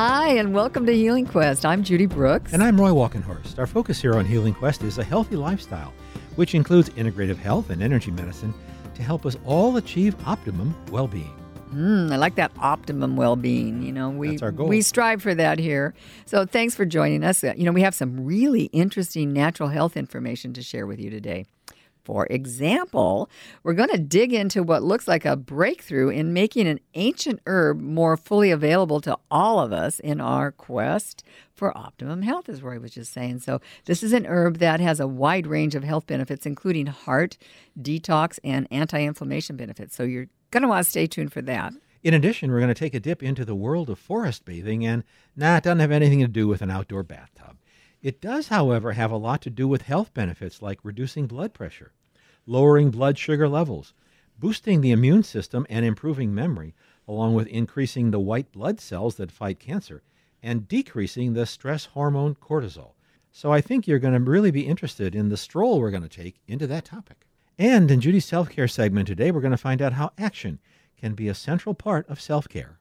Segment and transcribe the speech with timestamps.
[0.00, 1.66] Hi, and welcome to Healing Quest.
[1.66, 2.52] I'm Judy Brooks.
[2.52, 3.58] And I'm Roy Walkenhorst.
[3.58, 5.92] Our focus here on Healing Quest is a healthy lifestyle,
[6.36, 8.54] which includes integrative health and energy medicine
[8.94, 11.34] to help us all achieve optimum well being.
[11.74, 13.82] Mm, I like that optimum well-being.
[13.82, 14.68] You know, we That's our goal.
[14.68, 15.94] we strive for that here.
[16.26, 17.42] So thanks for joining us.
[17.42, 21.46] You know, we have some really interesting natural health information to share with you today.
[22.08, 23.28] For example,
[23.62, 27.82] we're going to dig into what looks like a breakthrough in making an ancient herb
[27.82, 31.22] more fully available to all of us in our quest
[31.54, 33.40] for optimum health, as Roy was just saying.
[33.40, 37.36] So, this is an herb that has a wide range of health benefits, including heart,
[37.78, 39.94] detox, and anti inflammation benefits.
[39.94, 41.74] So, you're going to want to stay tuned for that.
[42.02, 45.04] In addition, we're going to take a dip into the world of forest bathing, and
[45.36, 47.58] nah, it doesn't have anything to do with an outdoor bathtub.
[48.00, 51.92] It does, however, have a lot to do with health benefits like reducing blood pressure,
[52.48, 53.92] lowering blood sugar levels,
[54.38, 56.74] boosting the immune system, and improving memory,
[57.06, 60.02] along with increasing the white blood cells that fight cancer
[60.42, 62.92] and decreasing the stress hormone cortisol.
[63.32, 66.08] So I think you're going to really be interested in the stroll we're going to
[66.08, 67.26] take into that topic.
[67.58, 70.60] And in Judy's self care segment today, we're going to find out how action
[70.96, 72.78] can be a central part of self care.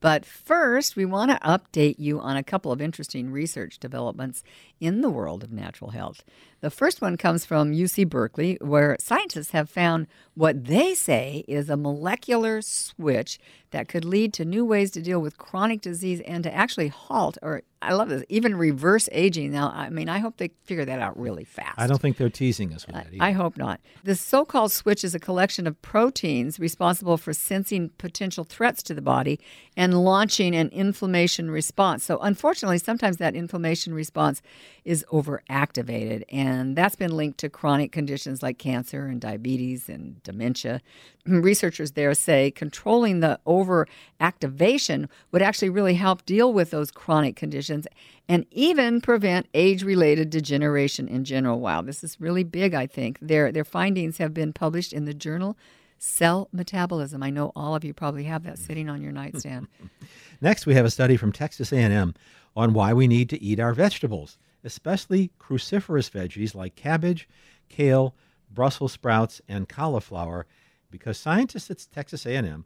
[0.00, 4.42] But first, we want to update you on a couple of interesting research developments
[4.80, 6.24] in the world of natural health.
[6.60, 11.68] The first one comes from UC Berkeley, where scientists have found what they say is
[11.68, 13.38] a molecular switch
[13.72, 17.36] that could lead to new ways to deal with chronic disease and to actually halt,
[17.42, 19.52] or I love this, even reverse aging.
[19.52, 21.78] Now, I mean, I hope they figure that out really fast.
[21.78, 23.22] I don't think they're teasing us with that either.
[23.22, 23.80] I hope not.
[24.04, 28.94] The so called switch is a collection of proteins responsible for sensing potential threats to
[28.94, 29.40] the body
[29.78, 32.04] and launching an inflammation response.
[32.04, 34.42] So, unfortunately, sometimes that inflammation response
[34.84, 40.82] is overactivated, and that's been linked to chronic conditions like cancer and diabetes and dementia.
[41.26, 47.69] Researchers there say controlling the overactivation would actually really help deal with those chronic conditions
[47.70, 51.60] and even prevent age related degeneration in general.
[51.60, 53.18] Wow, this is really big, I think.
[53.20, 55.56] Their, their findings have been published in the journal
[55.98, 57.22] Cell Metabolism.
[57.22, 59.68] I know all of you probably have that sitting on your nightstand.
[60.40, 62.14] Next, we have a study from Texas A&M
[62.56, 67.28] on why we need to eat our vegetables, especially cruciferous veggies like cabbage,
[67.68, 68.14] kale,
[68.50, 70.46] Brussels sprouts, and cauliflower,
[70.90, 72.64] because scientists at Texas A&M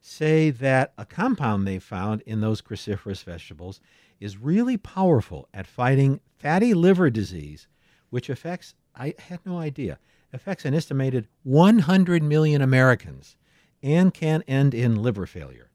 [0.00, 3.80] say that a compound they found in those cruciferous vegetables
[4.18, 7.68] is really powerful at fighting fatty liver disease,
[8.10, 9.98] which affects, I had no idea,
[10.32, 13.36] affects an estimated 100 million Americans
[13.82, 15.70] and can end in liver failure.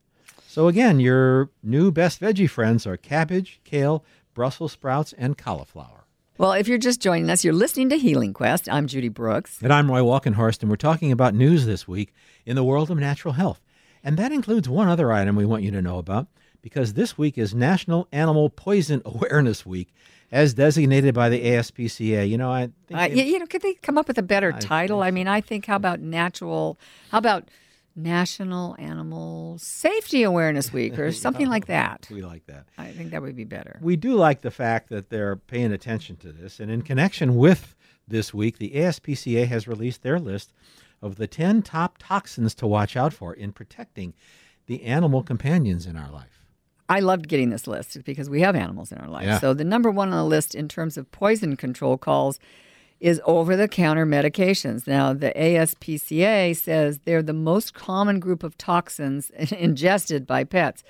[0.47, 6.05] So, again, your new best veggie friends are cabbage, kale, Brussels sprouts, and cauliflower.
[6.37, 8.69] Well, if you're just joining us, you're listening to Healing Quest.
[8.69, 9.61] I'm Judy Brooks.
[9.61, 12.13] And I'm Roy Walkenhorst, and we're talking about news this week
[12.45, 13.61] in the world of natural health.
[14.05, 16.27] And that includes one other item we want you to know about,
[16.61, 19.91] because this week is National Animal Poison Awareness Week,
[20.31, 22.29] as designated by the ASPCA.
[22.29, 24.53] You know, I think Uh, they- you, know, could they come up with a better
[24.55, 25.01] I title?
[25.01, 26.77] I mean, I think how about natural?
[27.09, 27.49] How about
[27.95, 32.07] National Animal Safety Awareness Week or something like that?
[32.11, 32.66] we like that.
[32.77, 33.79] I think that would be better.
[33.81, 36.59] We do like the fact that they're paying attention to this.
[36.59, 37.73] And in connection with
[38.07, 40.53] this week, the ASPCA has released their list
[41.01, 44.13] of the 10 top toxins to watch out for in protecting
[44.67, 46.45] the animal companions in our life.
[46.88, 49.25] I loved getting this list because we have animals in our life.
[49.25, 49.39] Yeah.
[49.39, 52.39] So the number one on the list in terms of poison control calls
[53.00, 54.88] is over-the-counter medications.
[54.88, 60.84] Now the ASPCA says they're the most common group of toxins ingested by pets.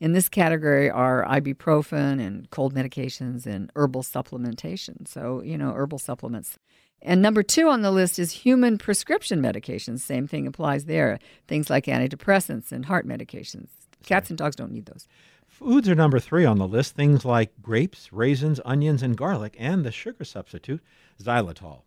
[0.00, 5.08] In this category are ibuprofen and cold medications and herbal supplementation.
[5.08, 6.58] So, you know, herbal supplements.
[7.00, 10.00] And number two on the list is human prescription medications.
[10.00, 11.18] Same thing applies there.
[11.46, 13.68] Things like antidepressants and heart medications.
[14.04, 15.06] Cats and dogs don't need those.
[15.46, 16.94] Foods are number three on the list.
[16.94, 20.82] Things like grapes, raisins, onions, and garlic, and the sugar substitute,
[21.22, 21.82] xylitol.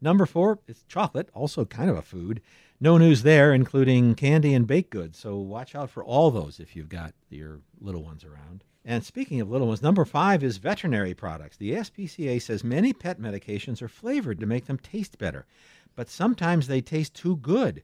[0.00, 2.40] Number four is chocolate, also kind of a food.
[2.80, 5.18] No news there, including candy and baked goods.
[5.18, 8.64] So watch out for all those if you've got your little ones around.
[8.84, 11.56] And speaking of little ones, number five is veterinary products.
[11.56, 15.46] The SPCA says many pet medications are flavored to make them taste better,
[15.94, 17.82] but sometimes they taste too good.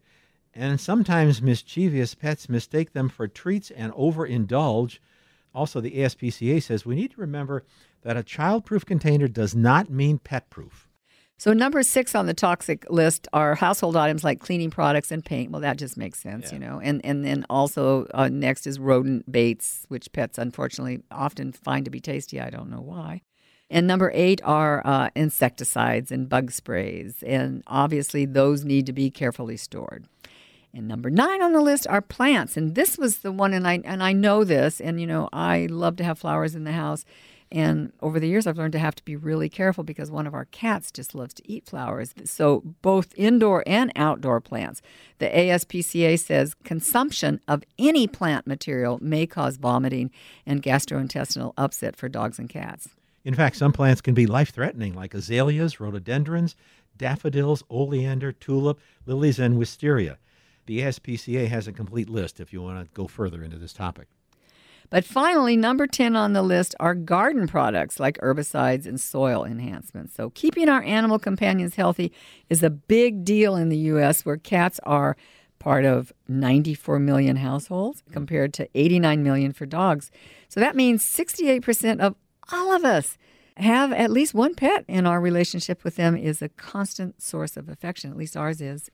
[0.54, 4.98] And sometimes mischievous pets mistake them for treats and overindulge.
[5.54, 7.64] Also, the ASPCA says we need to remember
[8.02, 10.87] that a child-proof container does not mean pet-proof.
[11.38, 15.52] So number six on the toxic list are household items like cleaning products and paint.
[15.52, 16.80] Well, that just makes sense, you know.
[16.82, 21.92] And and then also uh, next is rodent baits, which pets unfortunately often find to
[21.92, 22.40] be tasty.
[22.40, 23.22] I don't know why.
[23.70, 29.10] And number eight are uh, insecticides and bug sprays, and obviously those need to be
[29.10, 30.06] carefully stored.
[30.74, 32.56] And number nine on the list are plants.
[32.56, 35.66] And this was the one, and I and I know this, and you know, I
[35.70, 37.04] love to have flowers in the house.
[37.50, 40.34] And over the years, I've learned to have to be really careful because one of
[40.34, 42.14] our cats just loves to eat flowers.
[42.24, 44.82] So, both indoor and outdoor plants.
[45.18, 50.10] The ASPCA says consumption of any plant material may cause vomiting
[50.44, 52.90] and gastrointestinal upset for dogs and cats.
[53.24, 56.54] In fact, some plants can be life threatening, like azaleas, rhododendrons,
[56.96, 60.18] daffodils, oleander, tulip, lilies, and wisteria.
[60.66, 64.08] The ASPCA has a complete list if you want to go further into this topic.
[64.90, 70.14] But finally, number 10 on the list are garden products like herbicides and soil enhancements.
[70.14, 72.12] So, keeping our animal companions healthy
[72.48, 75.16] is a big deal in the U.S., where cats are
[75.58, 80.10] part of 94 million households compared to 89 million for dogs.
[80.48, 82.14] So, that means 68% of
[82.50, 83.18] all of us
[83.58, 87.68] have at least one pet, and our relationship with them is a constant source of
[87.68, 88.10] affection.
[88.10, 88.90] At least ours is.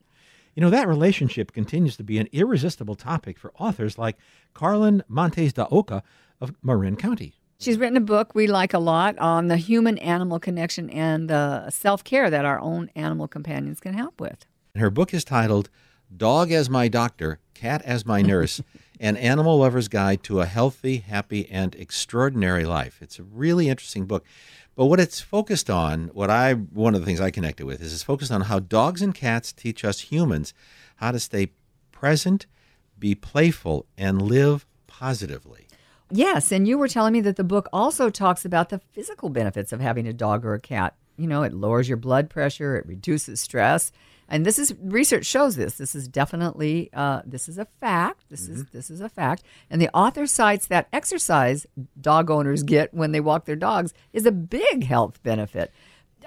[0.55, 4.17] You know, that relationship continues to be an irresistible topic for authors like
[4.53, 6.01] Carlyn Montes de Oca
[6.39, 7.35] of Marin County.
[7.59, 11.69] She's written a book we like a lot on the human animal connection and the
[11.69, 14.45] self care that our own animal companions can help with.
[14.75, 15.69] Her book is titled
[16.15, 18.61] Dog as My Doctor, Cat as My Nurse
[18.99, 22.99] An Animal Lover's Guide to a Healthy, Happy, and Extraordinary Life.
[23.01, 24.23] It's a really interesting book.
[24.75, 27.93] But what it's focused on, what I one of the things I connected with is
[27.93, 30.53] it's focused on how dogs and cats teach us humans
[30.97, 31.51] how to stay
[31.91, 32.45] present,
[32.99, 35.67] be playful, and live positively.
[36.11, 39.73] Yes, and you were telling me that the book also talks about the physical benefits
[39.73, 40.95] of having a dog or a cat.
[41.17, 43.91] You know, it lowers your blood pressure, it reduces stress,
[44.27, 45.75] and this is research shows this.
[45.75, 48.23] This is definitely uh, this is a fact.
[48.29, 48.53] This mm-hmm.
[48.53, 49.43] is this is a fact.
[49.69, 51.67] And the author cites that exercise
[51.99, 55.71] dog owners get when they walk their dogs is a big health benefit.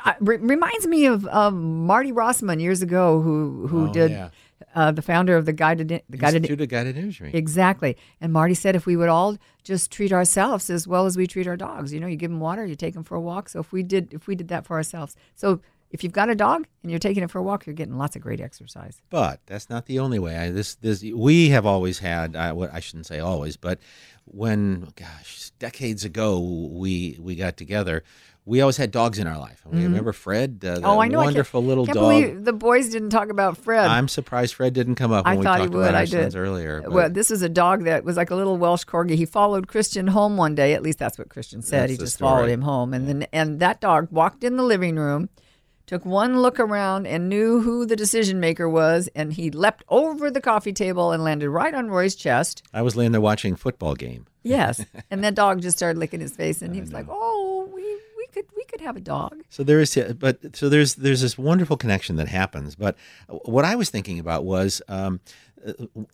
[0.04, 4.12] Uh, re- reminds me of um, Marty Rossman years ago, who who oh, did.
[4.12, 4.30] Yeah.
[4.74, 7.30] Uh, the founder of the guided the guided Institute of Guided Imagery.
[7.32, 7.96] Exactly.
[8.20, 11.46] And Marty said if we would all just treat ourselves as well as we treat
[11.46, 13.48] our dogs, you know, you give them water, you take them for a walk.
[13.48, 15.60] So if we did if we did that for ourselves, so
[15.90, 18.16] if you've got a dog and you're taking it for a walk, you're getting lots
[18.16, 19.00] of great exercise.
[19.10, 20.36] But that's not the only way.
[20.36, 22.36] I, this, this, we have always had.
[22.36, 23.78] I, what I shouldn't say always, but
[24.24, 28.02] when, gosh, decades ago we we got together,
[28.44, 29.62] we always had dogs in our life.
[29.66, 29.82] Mm-hmm.
[29.82, 30.62] Remember Fred?
[30.62, 31.18] Uh, oh, I know.
[31.18, 32.44] Wonderful I little dog.
[32.44, 33.86] The boys didn't talk about Fred.
[33.86, 35.88] I'm surprised Fred didn't come up when I we thought talked he would.
[35.88, 36.36] about our I did.
[36.36, 36.82] earlier.
[36.82, 36.92] But.
[36.92, 39.12] Well, this is a dog that was like a little Welsh corgi.
[39.12, 40.74] He followed Christian home one day.
[40.74, 41.82] At least that's what Christian said.
[41.82, 42.30] That's he just story.
[42.30, 45.30] followed him home, and then and that dog walked in the living room
[45.88, 50.30] took one look around and knew who the decision maker was, and he leapt over
[50.30, 52.62] the coffee table and landed right on Roy's chest.
[52.72, 54.26] I was laying there watching football game.
[54.42, 57.82] Yes, and that dog just started licking his face, and he was like, "Oh, we
[57.82, 61.38] we could we could have a dog." So there is, but so there's there's this
[61.38, 62.76] wonderful connection that happens.
[62.76, 62.94] But
[63.26, 64.80] what I was thinking about was.
[64.88, 65.20] Um,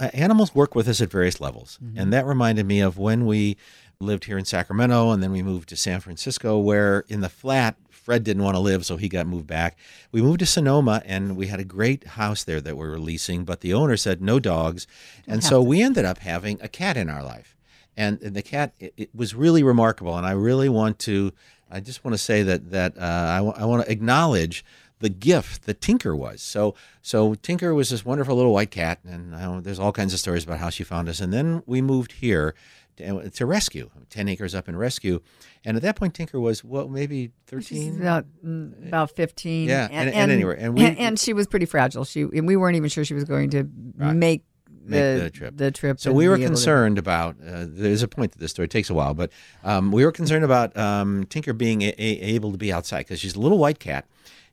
[0.00, 1.78] animals work with us at various levels.
[1.84, 1.98] Mm-hmm.
[1.98, 3.58] And that reminded me of when we
[4.04, 7.76] lived here in Sacramento and then we moved to San Francisco, where in the flat,
[7.90, 9.78] Fred didn't want to live, so he got moved back.
[10.12, 13.44] We moved to Sonoma and we had a great house there that we were leasing,
[13.44, 14.86] but the owner said no dogs.
[15.26, 17.56] And so we ended up having a cat in our life.
[17.96, 20.18] And, the cat, it, it, was really remarkable.
[20.18, 21.32] And I really want to,
[21.70, 24.64] I just want to say that, that uh, I, w- I want to acknowledge
[25.04, 26.40] the gift that Tinker was.
[26.40, 30.18] So so Tinker was this wonderful little white cat, and uh, there's all kinds of
[30.18, 31.20] stories about how she found us.
[31.20, 32.54] And then we moved here,
[32.96, 35.20] to, to Rescue, 10 acres up in Rescue.
[35.64, 38.00] And at that point, Tinker was, well, maybe 13?
[38.00, 39.68] About, mm, about 15.
[39.68, 40.56] Yeah, and, and, and anyway.
[40.58, 42.04] And, we, and, and, she was pretty fragile.
[42.04, 44.14] She And we weren't even sure she was going to right.
[44.14, 44.44] make
[44.86, 45.56] the, the, trip.
[45.56, 46.00] The trip.
[46.00, 47.00] So we were concerned to...
[47.00, 47.36] about.
[47.40, 48.64] Uh, there's a point to this story.
[48.64, 49.30] It takes a while, but
[49.62, 53.20] um, we were concerned about um, Tinker being a, a, able to be outside because
[53.20, 54.06] she's a little white cat,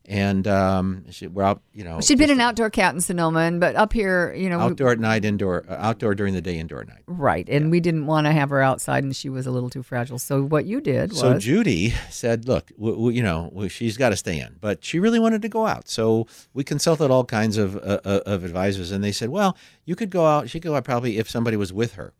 [0.06, 1.62] and um, she, we're out.
[1.72, 4.58] You know, she'd been an outdoor cat in Sonoma, and but up here, you know,
[4.58, 7.02] outdoor we, at night, indoor, uh, outdoor during the day, indoor at night.
[7.06, 7.70] Right, and yeah.
[7.70, 10.18] we didn't want to have her outside, and she was a little too fragile.
[10.18, 13.96] So what you did was, so Judy said, "Look, w- w- you know, w- she's
[13.96, 17.24] got to stay in, but she really wanted to go out." So we consulted all
[17.24, 20.50] kinds of uh, uh, of advisors, and they said, "Well, you could go out.
[20.50, 22.12] She could go out probably if somebody was with her."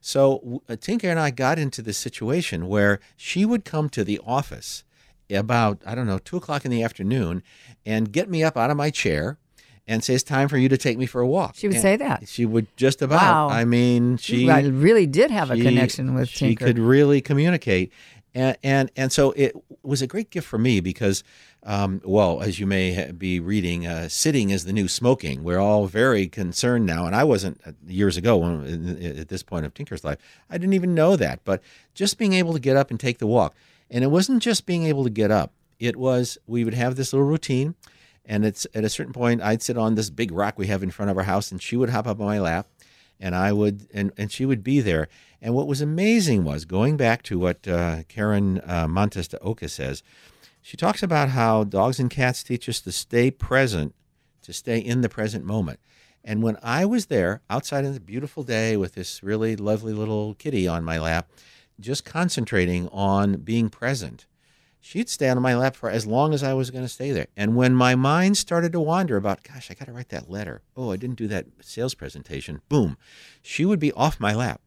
[0.00, 4.20] So uh, Tinker and I got into this situation where she would come to the
[4.24, 4.84] office
[5.30, 7.42] about, I don't know, two o'clock in the afternoon
[7.84, 9.38] and get me up out of my chair
[9.86, 11.54] and say, It's time for you to take me for a walk.
[11.56, 12.28] She would and say that.
[12.28, 13.20] She would just about.
[13.20, 13.48] Wow.
[13.48, 16.66] I mean, she really did have she, a connection with Tinker.
[16.66, 17.92] She could really communicate.
[18.34, 21.24] And, and, and so it was a great gift for me because,
[21.62, 25.42] um, well, as you may be reading, uh, sitting is the new smoking.
[25.42, 29.64] We're all very concerned now, and I wasn't uh, years ago when, at this point
[29.64, 30.18] of Tinker's life.
[30.50, 31.62] I didn't even know that, but
[31.94, 33.54] just being able to get up and take the walk.
[33.90, 37.12] And it wasn't just being able to get up, it was we would have this
[37.12, 37.74] little routine.
[38.24, 40.90] And it's at a certain point, I'd sit on this big rock we have in
[40.90, 42.68] front of our house, and she would hop up on my lap,
[43.18, 45.08] and I would, and, and she would be there.
[45.40, 49.68] And what was amazing was going back to what uh, Karen uh, Montes de Oca
[49.68, 50.02] says.
[50.60, 53.94] She talks about how dogs and cats teach us to stay present,
[54.42, 55.80] to stay in the present moment.
[56.22, 60.34] And when I was there outside in the beautiful day with this really lovely little
[60.34, 61.30] kitty on my lap,
[61.80, 64.26] just concentrating on being present,
[64.80, 67.26] she'd stay on my lap for as long as I was going to stay there.
[67.36, 70.62] And when my mind started to wander about, gosh, I got to write that letter.
[70.76, 72.60] Oh, I didn't do that sales presentation.
[72.68, 72.96] Boom.
[73.42, 74.60] She would be off my lap.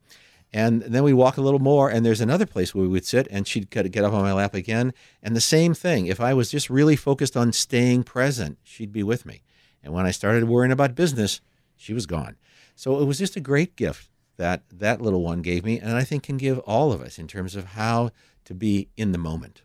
[0.54, 3.26] And then we'd walk a little more, and there's another place where we would sit,
[3.30, 4.92] and she'd get up on my lap again.
[5.22, 6.06] And the same thing.
[6.06, 9.42] If I was just really focused on staying present, she'd be with me.
[9.82, 11.40] And when I started worrying about business,
[11.76, 12.36] she was gone.
[12.76, 16.04] So it was just a great gift that that little one gave me, and I
[16.04, 18.10] think can give all of us in terms of how
[18.44, 19.62] to be in the moment.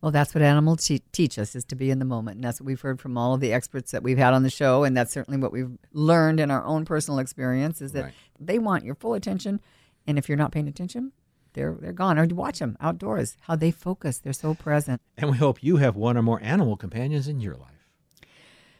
[0.00, 2.34] Well, that's what animals te- teach us is to be in the moment.
[2.36, 4.50] And that's what we've heard from all of the experts that we've had on the
[4.50, 4.84] show.
[4.84, 8.14] And that's certainly what we've learned in our own personal experience is that Right.
[8.38, 9.60] they want your full attention.
[10.06, 11.12] And if you're not paying attention,
[11.54, 12.18] they're, they're gone.
[12.18, 14.18] Or watch them outdoors, how they focus.
[14.18, 15.00] They're so present.
[15.16, 17.83] And we hope you have one or more animal companions in your life.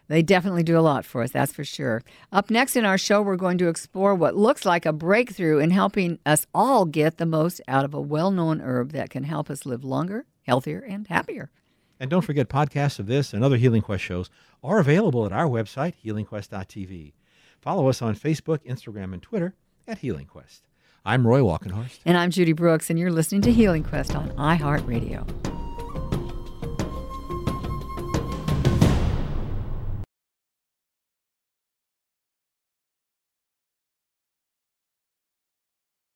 [0.08, 2.02] They definitely do a lot for us, that's for sure.
[2.30, 5.70] Up next in our show, we're going to explore what looks like a breakthrough in
[5.70, 9.49] helping us all get the most out of a well known herb that can help
[9.49, 11.50] us live longer, healthier, and happier.
[11.99, 14.28] And don't forget, podcasts of this and other Healing Quest shows
[14.62, 17.12] are available at our website, healingquest.tv.
[17.61, 19.54] Follow us on Facebook, Instagram, and Twitter
[19.88, 20.64] at Healing Quest.
[21.06, 22.00] I'm Roy Walkenhorst.
[22.04, 25.53] And I'm Judy Brooks, and you're listening to Healing Quest on iHeartRadio.